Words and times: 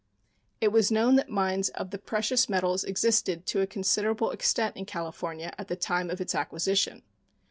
It 0.59 0.69
was 0.69 0.89
known 0.91 1.15
that 1.17 1.29
mines 1.29 1.69
of 1.69 1.91
the 1.91 1.99
precious 1.99 2.49
metals 2.49 2.83
existed 2.83 3.45
to 3.45 3.61
a 3.61 3.67
considerable 3.67 4.31
extent 4.31 4.75
in 4.75 4.85
California 4.87 5.53
at 5.59 5.67
the 5.67 5.75
time 5.75 6.09
of 6.09 6.19
its 6.19 6.33
acquisition. 6.33 7.03